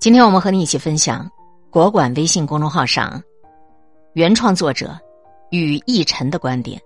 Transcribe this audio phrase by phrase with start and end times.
[0.00, 1.28] 今天我们和你一起分享
[1.70, 3.20] 国馆微信公众号上
[4.12, 4.96] 原创作者
[5.50, 6.80] 与逸晨的观点：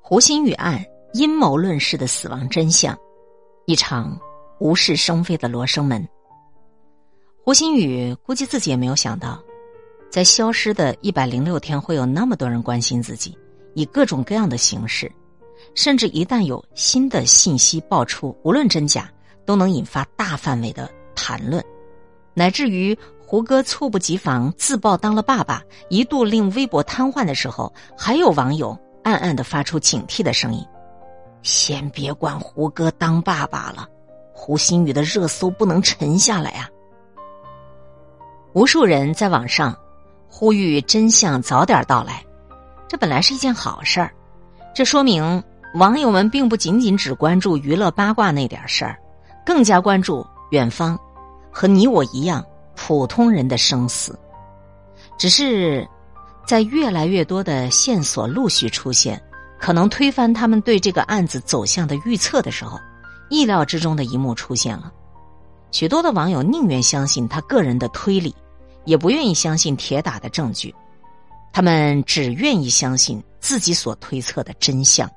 [0.00, 2.98] 胡鑫宇案阴谋论式的死亡真相，
[3.66, 4.18] 一场
[4.58, 6.04] 无事生非的罗生门。
[7.44, 9.40] 胡鑫宇估计自己也没有想到，
[10.10, 13.38] 在消失的一百零六天会有那么多人关心自己，
[13.74, 15.10] 以各种各样的形式，
[15.76, 19.08] 甚至一旦有新的信息爆出，无论真假，
[19.46, 21.64] 都能引发大范围的谈论。
[22.34, 30.64] 乃至于胡歌猝不及防自曝当了爸爸，一度令微博瘫痪的时候，还有网友暗暗的发出警惕的声音
[31.42, 33.88] ：“先别管胡歌当爸爸了，
[34.32, 36.68] 胡鑫宇的热搜不能沉下来啊！”
[38.54, 39.74] 无数人在网上
[40.28, 42.22] 呼吁真相早点到来，
[42.86, 44.12] 这本来是一件好事儿，
[44.74, 45.42] 这说明
[45.76, 48.98] 网友们并不仅仅只关注娱乐八卦那点事儿，
[49.44, 50.98] 更加关注远方。
[51.52, 54.18] 和你我一样，普通人的生死，
[55.18, 55.86] 只是
[56.46, 59.22] 在越来越多的线索陆续出现，
[59.60, 62.80] 可能推翻他们对这个案子走向的预测的时候，
[63.28, 64.90] 意料之中的一幕出现了。
[65.70, 68.34] 许多的网友宁愿相信他个人的推理，
[68.84, 70.74] 也不愿意相信铁打的证据，
[71.52, 75.08] 他们只愿意相信自己所推测的真相，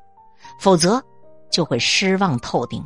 [0.60, 1.04] 否则
[1.50, 2.86] 就会失望透顶。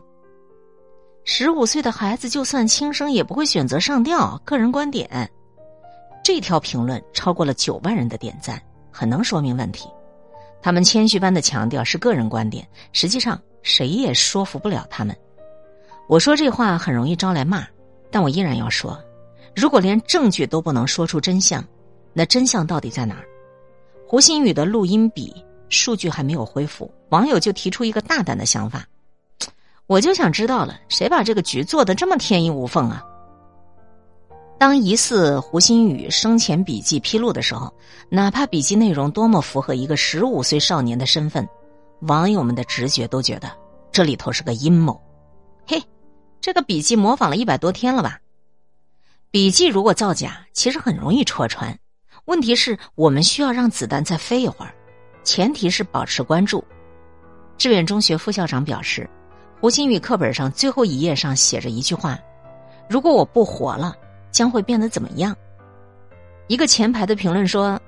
[1.32, 4.36] 十五岁的孩子就算轻生也不会选择上吊。
[4.44, 5.30] 个人观点，
[6.24, 9.88] 这条评论超过了九万人的点赞，很能说明问题。
[10.60, 15.16] 他们谦虚般的强调是个人观点，实际上谁也说服不了他们。
[16.08, 17.64] 我说这话很容易招来骂，
[18.10, 19.00] 但我依然要说：
[19.56, 21.64] 如果连证据都不能说出真相，
[22.12, 23.26] 那真相到底在哪儿？
[24.08, 28.84] 胡鑫宇的录音笔数据还没有恢复，网友就提出一个大胆的想法。
[29.90, 33.04] 我就想知道了，谁把这个局做的这么天衣无缝啊？
[34.60, 37.74] 当疑似胡鑫宇生前笔记披露的时候，
[38.08, 41.50] 哪怕笔记内容多么符合一个十五岁少年的身份，
[42.02, 43.52] 网友们的直觉都觉得
[43.92, 45.02] 这里头是个阴谋。
[45.66, 45.82] 嘿，
[46.40, 48.20] 这个笔记模仿了一百多天了吧？
[49.32, 51.76] 笔记如果造假，其实很容易戳穿。
[52.26, 54.72] 问题是我们需要让子弹再飞一会儿，
[55.24, 56.64] 前提是保持关注。
[57.58, 59.10] 志远中学副校长表示。
[59.62, 62.18] 胡鑫宇课本上最后一页上写着一句话
[62.90, 63.94] ：“如果我不活了，
[64.32, 65.36] 将会变得怎么样？”
[66.48, 67.80] 一个前排的评论说：“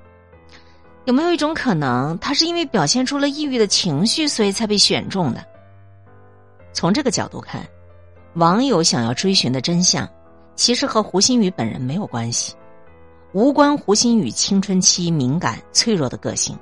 [1.06, 5.42] 有没有一种可能，他是因为表现出了抑郁的情绪，所以才被选中的？”
[6.74, 7.66] 从这个角度看，
[8.34, 10.08] 网友想要追寻的真相，
[10.56, 12.54] 其实和胡鑫宇本人没有关系，
[13.32, 16.58] 无关胡鑫宇青春期敏感脆弱的个性，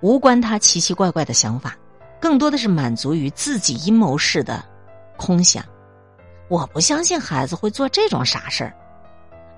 [0.00, 1.76] 无关他奇奇怪怪的想法。
[2.20, 4.64] 更多的是满足于自己阴谋式的
[5.16, 5.64] 空想，
[6.48, 8.74] 我不相信孩子会做这种傻事儿，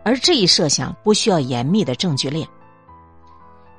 [0.04, 2.47] 而这一设想不需要严密的证据链。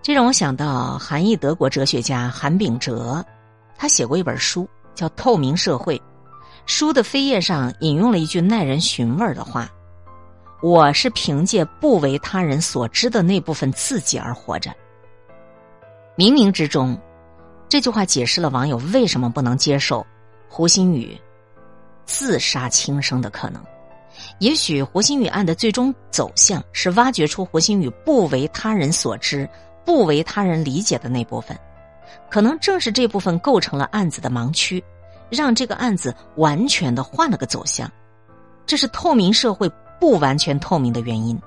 [0.02, 3.24] 这让我想到韩裔德国哲学家韩炳哲，
[3.78, 5.96] 他写过一本书叫《透明社会》，
[6.66, 9.70] 书的扉页上引用了一句耐人寻味的话
[10.64, 14.72] ：“我是凭借不为他人所知的那部分自己而活着。”
[16.18, 17.00] 冥冥之中。
[17.72, 20.06] 这句话解释了网友为什么不能接受
[20.50, 21.18] 胡鑫宇
[22.04, 23.64] 自杀轻生的可能。
[24.40, 29.50] 也许胡鑫宇案的最终走向是挖掘出胡鑫宇不为他人所知、
[29.86, 31.58] 不为他人理解的那部分，
[32.30, 34.84] 可能正是这部分构成了案子的盲区，
[35.30, 37.90] 让这个案子完全的换了个走向。
[38.66, 41.42] 这是透明社会不完全透明的原因。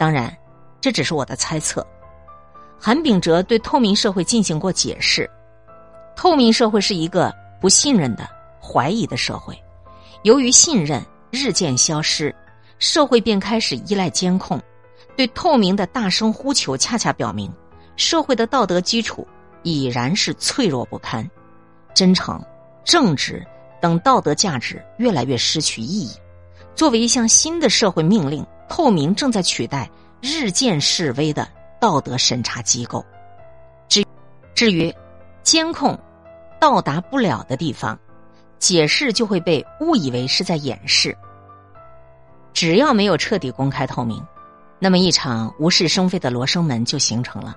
[0.00, 0.36] 当然，
[0.80, 1.86] 这只是我的猜测。
[2.76, 5.30] 韩炳哲对透明社会进行过解释。
[6.20, 8.28] 透明社会是一个不信任的、
[8.60, 9.58] 怀疑的社会，
[10.22, 12.34] 由于信任日渐消失，
[12.78, 14.60] 社会便开始依赖监控。
[15.16, 17.50] 对透明的大声呼求，恰恰表明
[17.96, 19.26] 社会的道德基础
[19.62, 21.26] 已然是脆弱不堪，
[21.94, 22.38] 真诚、
[22.84, 23.42] 正直
[23.80, 26.12] 等道德价值越来越失去意义。
[26.74, 29.90] 作为一项新的社会命令，透明正在取代
[30.20, 31.48] 日渐式微的
[31.80, 33.02] 道德审查机构。
[33.88, 34.04] 至
[34.54, 34.94] 至于
[35.42, 35.98] 监控。
[36.60, 37.98] 到达不了的地方，
[38.58, 41.16] 解释就会被误以为是在掩饰。
[42.52, 44.22] 只要没有彻底公开透明，
[44.78, 47.56] 那么一场无事生非的罗生门就形成了。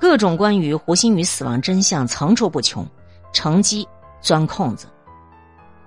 [0.00, 2.84] 各种关于胡鑫宇死亡真相层出不穷，
[3.32, 3.86] 乘机
[4.20, 4.88] 钻空子。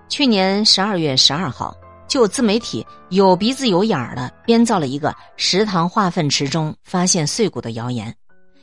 [0.08, 1.76] 去年十二月十二号，
[2.08, 8.16] 就自媒体有鼻子有眼儿的编造了一个食堂化粪池中发现碎骨的谣言，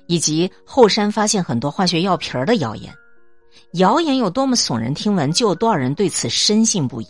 [0.06, 2.90] 以及后山发现很多化学药瓶儿的谣言。
[3.74, 7.06] 谣言有多么耸人听闻，就有多少人对此深信不疑。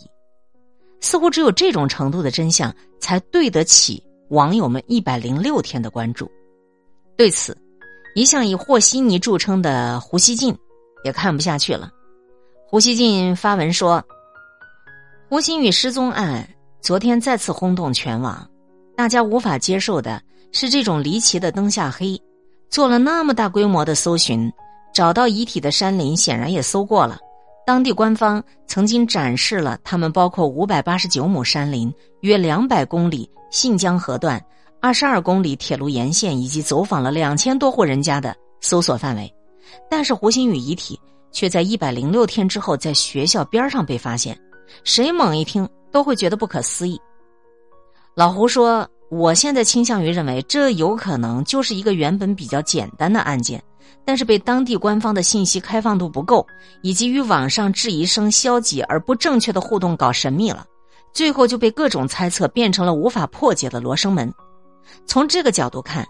[1.01, 6.29] 似乎只有这种程度的真相，才对得起网友们一百零六天的关注。
[7.17, 7.57] 对此，
[8.15, 10.55] 一向以和稀泥著称的胡锡进
[11.03, 11.91] 也看不下去了。
[12.65, 14.03] 胡锡进发文说
[15.29, 16.47] ：“胡鑫宇失踪案
[16.81, 18.49] 昨天再次轰动全网，
[18.95, 22.19] 大家无法接受的是这种离奇的灯下黑。
[22.69, 24.51] 做了那么大规模的搜寻，
[24.93, 27.17] 找到遗体的山林显然也搜过了。
[27.65, 34.39] 当地官方曾经展示了他们包括五百八十九亩山林、约两百公里信江河段、
[34.81, 39.33] 二十二公里铁路沿线以及走访了两千多户人家的搜索范围，
[39.89, 40.99] 但是胡鑫宇遗体。”
[41.33, 44.39] 却在一百零六天之后，在学校边上被发现，
[44.83, 47.01] 谁猛一听都会觉得不可思议。
[48.13, 53.59] 老胡说：“我现在倾向于认为，这有可能就是一个原本比较简单的案件，
[54.05, 56.45] 但是被当地官方的信息开放度不够，
[56.81, 60.65] 以及与网上质疑声消极而不正确的互动搞神秘了，
[61.13, 64.33] 最后就被各种猜测变成了无法破解的罗生门。
[65.05, 66.05] 从这个角度看，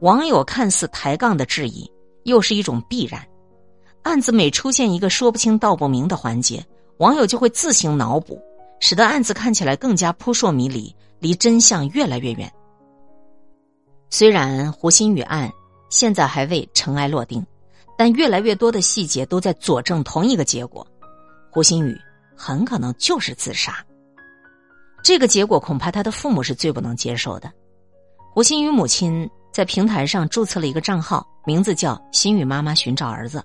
[0.00, 1.90] 网友看似抬杠的质疑，
[2.24, 3.24] 又是一种必然。”
[4.02, 6.64] 案子每出现一个说不清道不明的环节，
[6.98, 8.40] 网友就会自行脑补，
[8.78, 12.48] 使得案子看起来更加扑朔迷离，离真相越来越远。
[14.08, 15.50] 虽然胡鑫宇案
[15.88, 17.44] 现在还未尘埃落定，
[17.96, 20.86] 但越来越多的细节都在佐证同一个结果：
[21.50, 21.96] 胡鑫宇
[22.36, 23.84] 很可能就是自杀。
[25.02, 27.52] 这个结果恐怕他的父母是最不能接受的。
[28.32, 33.42] 胡鑫宇母亲在平台上注册了一个账号，名字叫“心宇妈妈寻找儿子”。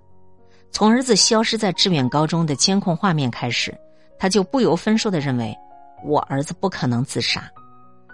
[0.72, 3.78] 从儿子消失在致远高中的监控画面开始，
[4.18, 5.56] 他就不由分说的认为，
[6.04, 7.44] 我儿子不可能自杀。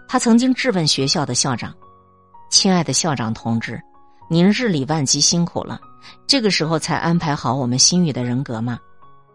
[0.08, 1.74] 他曾经质问学校的校长
[2.52, 3.82] ：“亲爱的校长同志，
[4.30, 5.80] 您日理万机辛苦了，
[6.28, 8.78] 这个时候才安排好我们心宇的人格吗？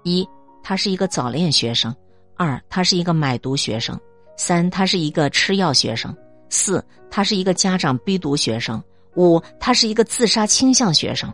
[0.03, 0.29] 一，
[0.63, 1.91] 他是一个早恋学生；
[2.37, 3.97] 二，他是一个买毒学生；
[4.37, 6.13] 三，他是一个吃药学生；
[6.51, 8.79] 四，他是一个家长逼毒学生；
[9.17, 11.33] 五，他是一个自杀倾向学生。”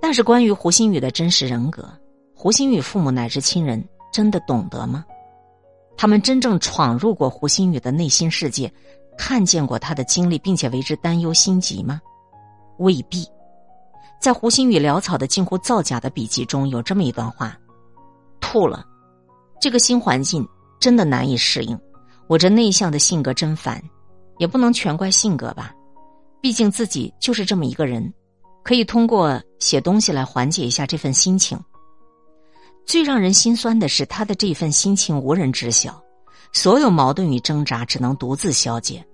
[0.00, 1.88] 但是，关于胡鑫宇的真实人格，
[2.32, 5.04] 胡鑫宇父母乃至亲人真的懂得吗？
[5.96, 8.70] 他们真正闯入过胡鑫宇的内心世界，
[9.16, 12.00] 看见过他的经历，并且为之担忧心急吗？
[12.78, 13.26] 未必。
[14.20, 17.56] 在胡鑫宇潦草的、近乎造假的笔记中，有这么一段话
[18.40, 18.84] ：“吐了，
[19.60, 20.46] 这个新环境
[20.80, 21.78] 真的难以适应。
[22.26, 23.82] 我这内向的性格真烦，
[24.38, 25.72] 也不能全怪性格吧，
[26.40, 28.12] 毕竟自己就是这么一个人。”
[28.64, 31.56] 可以通过写东西来缓解一下这份心情。
[32.84, 36.02] 最让人心酸的是，他的这份心情无人知晓，
[36.52, 39.04] 所有矛盾与挣扎只能独自消解。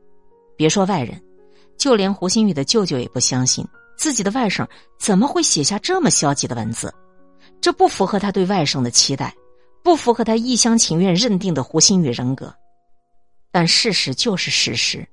[0.56, 1.20] 别说外人，
[1.76, 4.66] 就连胡鑫宇的舅舅也不相信自己的外甥
[4.98, 6.92] 怎么会写下这么消极的文字，
[7.60, 9.34] 这不符合他对外甥的期待，
[9.82, 12.54] 不符合他一厢情愿认定的胡鑫宇人格。
[13.50, 15.06] 但事实就是事实。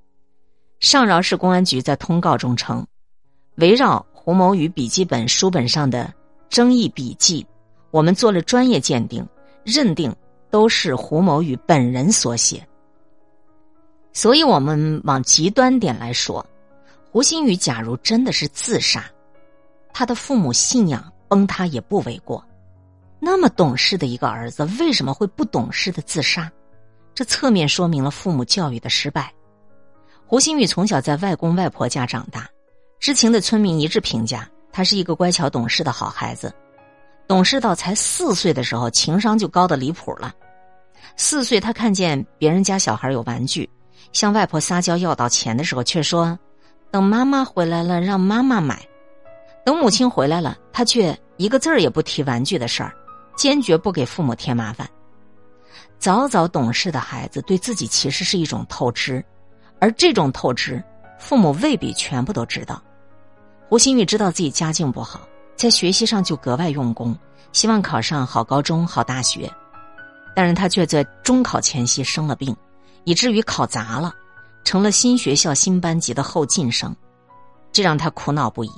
[0.78, 2.86] 上饶市公安局在通告中称，
[3.56, 4.04] 围绕。
[4.22, 6.12] 胡某宇笔记本书本上的
[6.50, 7.44] 争议笔记，
[7.90, 9.26] 我们做了专业鉴定，
[9.64, 10.14] 认定
[10.50, 12.66] 都是胡某宇本人所写。
[14.12, 16.44] 所以，我们往极端点来说，
[17.10, 19.04] 胡鑫宇假如真的是自杀，
[19.92, 22.44] 他的父母信仰崩塌也不为过。
[23.20, 26.50] 那么懂事的一个儿子，为什么会不懂事的自杀？
[27.14, 29.32] 这侧面说明了父母教育的失败。
[30.26, 32.48] 胡鑫宇从小在外公外婆家长大。
[32.98, 36.52] 知情的村民一致评价他是一个乖巧懂事的好孩子，
[37.26, 40.34] 懂事到才四岁的时候情商就高的离谱了。
[41.16, 43.68] 四岁他看见别人家小孩有玩具，
[44.12, 46.38] 向外婆撒娇要到钱的时候，却说
[46.90, 48.80] ：“等妈妈回来了，让妈妈买。”
[49.64, 52.94] 等母亲回来了，他却一个字儿也不提玩具的事儿，
[53.36, 54.88] 坚决不给父母添麻烦。
[55.98, 59.22] 早早懂事的孩子对自己其实是一种透支，
[59.78, 60.82] 而这种透支，
[61.18, 62.82] 父母未必全部都知道。
[63.68, 65.20] 胡鑫宇知道自己家境不好，
[65.56, 67.16] 在学习上就格外用功，
[67.52, 69.48] 希望考上好高中、好大学。
[70.34, 72.56] 但是他却在中考前夕生了病，
[73.04, 74.14] 以至于考砸了，
[74.64, 76.94] 成了新学校新班级的后进生，
[77.72, 78.70] 这让他苦恼不已。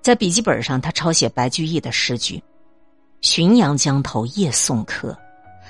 [0.00, 2.42] 在笔记本上，他抄写白居易的诗句
[3.22, 5.16] ：“浔阳江头夜送客，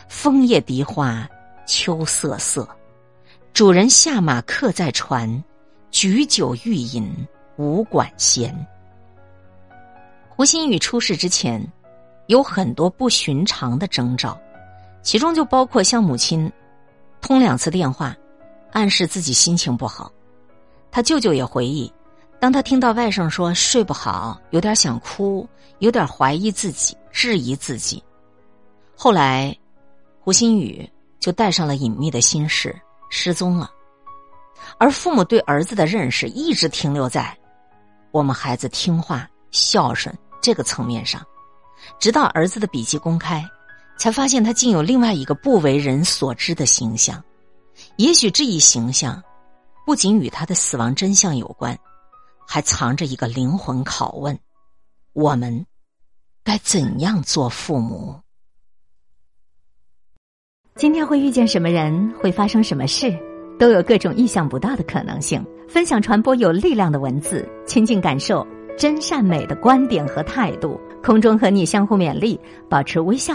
[0.08, 1.28] 枫叶荻花
[1.66, 2.68] 秋瑟瑟。
[3.52, 5.42] 主人下马客在船，
[5.90, 7.10] 举酒欲饮。”
[7.56, 8.54] 无管弦。
[10.30, 11.62] 胡鑫宇出事之前，
[12.26, 14.40] 有很多不寻常的征兆，
[15.02, 16.50] 其中就包括向母亲
[17.20, 18.16] 通两次电话，
[18.72, 20.10] 暗示自己心情不好。
[20.90, 21.92] 他舅舅也回忆，
[22.38, 28.02] 当他听到外甥说睡不好，有点想哭，有点怀疑自己，质疑自己。
[28.96, 29.56] 后来，
[30.20, 30.88] 胡鑫宇
[31.18, 32.74] 就带上了隐秘的心事，
[33.08, 33.70] 失踪了，
[34.78, 37.34] 而父母对儿子的认识一直停留在
[38.10, 41.24] 我们孩子听话、孝顺这个层面上，
[41.98, 43.42] 直到儿子的笔记公开，
[44.00, 47.22] 才发现他竟有另外一个不为人所知的形象。
[47.96, 49.22] 也许这一形象
[49.84, 51.78] 不仅与他的死亡真相有关，
[52.48, 54.38] 还藏着一个灵魂拷问：
[55.12, 55.66] 我们
[56.42, 58.18] 该怎样做父母？
[60.76, 63.14] 今天会遇见什么人，会发生什么事，
[63.58, 65.44] 都有各种意想不到的可能性。
[65.68, 68.46] 分享传播有力量的文字，亲近感受
[68.78, 70.80] 真善美的观点和态度。
[71.02, 73.34] 空中和你相互勉励，保持微笑、